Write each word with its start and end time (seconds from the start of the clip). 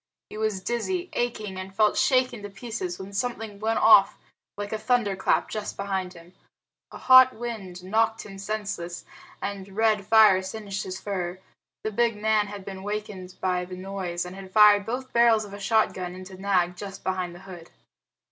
He 0.31 0.37
was 0.39 0.63
dizzy, 0.63 1.11
aching, 1.13 1.59
and 1.59 1.75
felt 1.75 1.95
shaken 1.95 2.41
to 2.41 2.49
pieces 2.49 2.97
when 2.97 3.13
something 3.13 3.59
went 3.59 3.77
off 3.77 4.17
like 4.57 4.73
a 4.73 4.79
thunderclap 4.79 5.47
just 5.47 5.77
behind 5.77 6.13
him. 6.13 6.33
A 6.89 6.97
hot 6.97 7.35
wind 7.35 7.83
knocked 7.83 8.25
him 8.25 8.39
senseless 8.39 9.05
and 9.43 9.77
red 9.77 10.07
fire 10.07 10.41
singed 10.41 10.85
his 10.85 10.99
fur. 10.99 11.37
The 11.83 11.91
big 11.91 12.19
man 12.19 12.47
had 12.47 12.65
been 12.65 12.81
wakened 12.81 13.35
by 13.41 13.63
the 13.63 13.77
noise, 13.77 14.25
and 14.25 14.35
had 14.35 14.49
fired 14.51 14.87
both 14.87 15.13
barrels 15.13 15.45
of 15.45 15.53
a 15.53 15.59
shotgun 15.59 16.15
into 16.15 16.35
Nag 16.35 16.75
just 16.75 17.03
behind 17.03 17.35
the 17.35 17.41
hood. 17.45 17.69